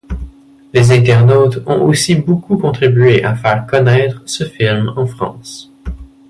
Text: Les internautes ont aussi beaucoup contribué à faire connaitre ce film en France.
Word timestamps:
Les 0.73 0.91
internautes 0.91 1.59
ont 1.67 1.81
aussi 1.83 2.15
beaucoup 2.15 2.57
contribué 2.57 3.23
à 3.23 3.35
faire 3.35 3.67
connaitre 3.67 4.23
ce 4.25 4.45
film 4.45 4.91
en 4.97 5.05
France. 5.05 5.71